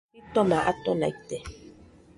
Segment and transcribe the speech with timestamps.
[0.15, 1.37] Jitoma atona ite